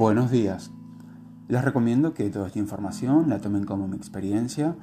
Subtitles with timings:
[0.00, 0.70] Buenos días.
[1.48, 4.74] Les recomiendo que toda esta información la tomen como mi experiencia.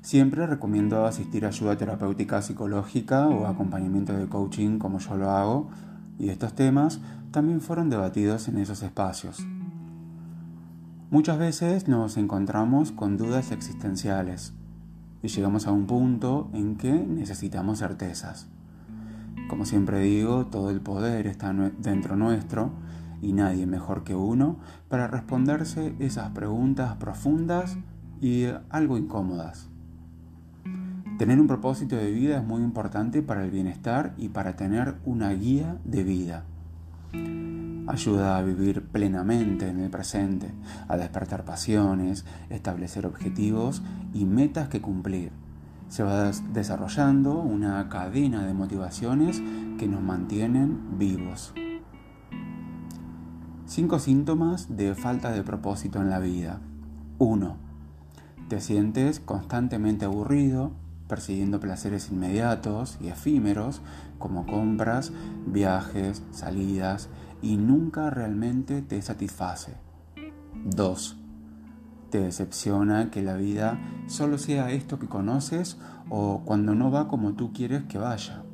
[0.00, 5.68] Siempre recomiendo asistir a ayuda terapéutica psicológica o acompañamiento de coaching como yo lo hago.
[6.18, 6.98] Y estos temas
[7.30, 9.46] también fueron debatidos en esos espacios.
[11.08, 14.54] Muchas veces nos encontramos con dudas existenciales
[15.22, 18.48] y llegamos a un punto en que necesitamos certezas.
[19.48, 22.72] Como siempre digo, todo el poder está dentro nuestro
[23.24, 27.76] y nadie mejor que uno para responderse esas preguntas profundas
[28.20, 29.68] y algo incómodas.
[31.18, 35.30] Tener un propósito de vida es muy importante para el bienestar y para tener una
[35.30, 36.44] guía de vida.
[37.86, 40.52] Ayuda a vivir plenamente en el presente,
[40.88, 43.82] a despertar pasiones, establecer objetivos
[44.12, 45.32] y metas que cumplir
[45.88, 49.40] se va desarrollando una cadena de motivaciones
[49.78, 51.54] que nos mantienen vivos.
[53.74, 56.60] Cinco síntomas de falta de propósito en la vida.
[57.18, 57.56] 1.
[58.48, 60.70] Te sientes constantemente aburrido,
[61.08, 63.82] persiguiendo placeres inmediatos y efímeros
[64.20, 65.10] como compras,
[65.46, 67.08] viajes, salidas
[67.42, 69.74] y nunca realmente te satisface.
[70.66, 71.16] 2
[72.10, 77.32] te decepciona que la vida solo sea esto que conoces o cuando no va como
[77.32, 78.44] tú quieres que vaya.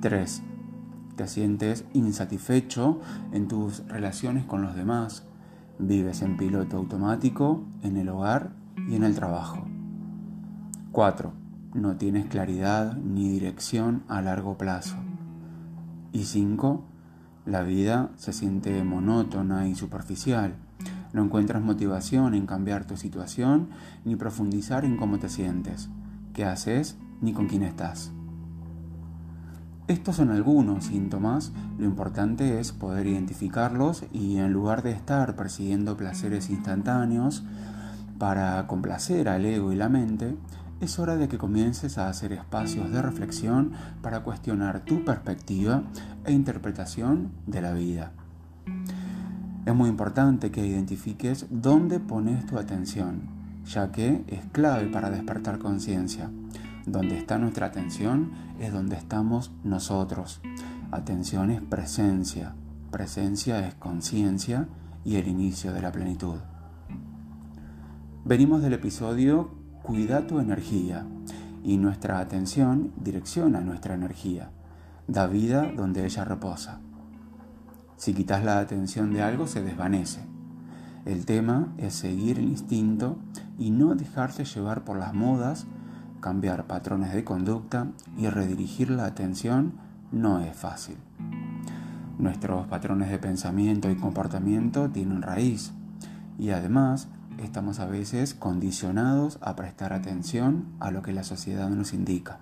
[0.00, 0.53] 3.
[1.16, 3.00] Te sientes insatisfecho
[3.32, 5.24] en tus relaciones con los demás.
[5.78, 8.52] Vives en piloto automático en el hogar
[8.88, 9.64] y en el trabajo.
[10.92, 11.32] 4.
[11.74, 14.96] No tienes claridad ni dirección a largo plazo.
[16.12, 16.84] Y 5.
[17.46, 20.54] La vida se siente monótona y superficial
[21.14, 23.68] no encuentras motivación en cambiar tu situación
[24.04, 25.88] ni profundizar en cómo te sientes,
[26.32, 28.12] qué haces ni con quién estás.
[29.86, 35.94] Estos son algunos síntomas, lo importante es poder identificarlos y en lugar de estar persiguiendo
[35.94, 37.44] placeres instantáneos
[38.18, 40.36] para complacer al ego y la mente,
[40.80, 45.82] es hora de que comiences a hacer espacios de reflexión para cuestionar tu perspectiva
[46.24, 48.12] e interpretación de la vida.
[49.66, 53.22] Es muy importante que identifiques dónde pones tu atención,
[53.66, 56.30] ya que es clave para despertar conciencia.
[56.86, 60.40] Donde está nuestra atención es donde estamos nosotros.
[60.90, 62.54] Atención es presencia,
[62.90, 64.68] presencia es conciencia
[65.04, 66.36] y el inicio de la plenitud.
[68.24, 69.50] Venimos del episodio
[69.82, 71.06] Cuida tu energía
[71.62, 74.50] y nuestra atención direcciona nuestra energía,
[75.06, 76.80] da vida donde ella reposa.
[77.96, 80.20] Si quitas la atención de algo, se desvanece.
[81.04, 83.18] El tema es seguir el instinto
[83.58, 85.66] y no dejarse llevar por las modas,
[86.24, 89.74] cambiar patrones de conducta y redirigir la atención
[90.10, 90.96] no es fácil.
[92.18, 95.74] Nuestros patrones de pensamiento y comportamiento tienen raíz
[96.38, 101.92] y además estamos a veces condicionados a prestar atención a lo que la sociedad nos
[101.92, 102.38] indica.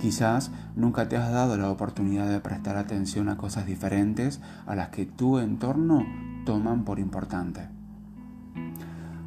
[0.00, 4.88] Quizás nunca te has dado la oportunidad de prestar atención a cosas diferentes a las
[4.88, 6.04] que tu entorno
[6.44, 7.68] toman por importante.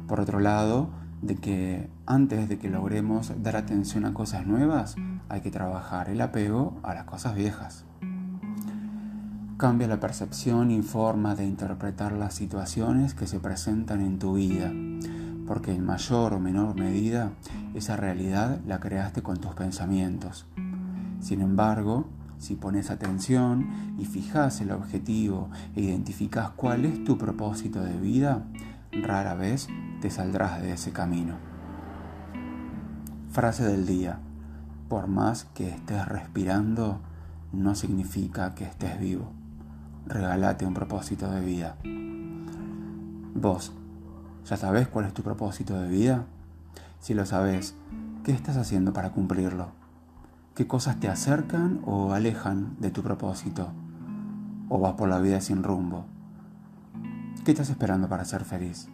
[0.06, 0.90] Por otro lado,
[1.22, 4.96] de que antes de que logremos dar atención a cosas nuevas,
[5.28, 7.84] hay que trabajar el apego a las cosas viejas.
[9.56, 14.72] Cambia la percepción y forma de interpretar las situaciones que se presentan en tu vida,
[15.46, 17.32] porque en mayor o menor medida
[17.74, 20.46] esa realidad la creaste con tus pensamientos.
[21.20, 22.06] Sin embargo,
[22.38, 28.44] si pones atención y fijas el objetivo e identificas cuál es tu propósito de vida,
[28.92, 29.68] rara vez
[30.00, 31.34] te saldrás de ese camino.
[33.30, 34.20] Frase del día.
[34.88, 37.00] Por más que estés respirando,
[37.52, 39.32] no significa que estés vivo.
[40.06, 41.76] Regálate un propósito de vida.
[43.34, 43.72] Vos,
[44.46, 46.24] ¿ya sabes cuál es tu propósito de vida?
[47.00, 47.74] Si lo sabes,
[48.24, 49.68] ¿qué estás haciendo para cumplirlo?
[50.54, 53.68] ¿Qué cosas te acercan o alejan de tu propósito?
[54.68, 56.06] ¿O vas por la vida sin rumbo?
[57.44, 58.88] ¿Qué estás esperando para ser feliz?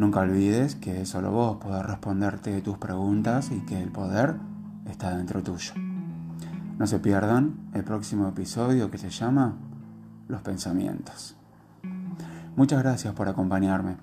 [0.00, 4.36] Nunca olvides que solo vos podés responderte tus preguntas y que el poder
[4.86, 5.74] está dentro tuyo.
[6.78, 9.58] No se pierdan el próximo episodio que se llama
[10.26, 11.36] Los pensamientos.
[12.56, 13.98] Muchas gracias por acompañarme.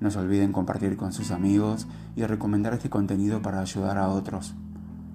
[0.00, 4.54] No se olviden compartir con sus amigos y recomendar este contenido para ayudar a otros.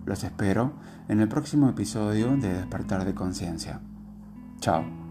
[0.06, 0.74] Los espero
[1.08, 3.80] en el próximo episodio de Despertar de Conciencia.
[4.60, 5.07] Chao.